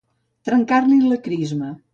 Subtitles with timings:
[0.49, 1.75] Trencar-li la crisma.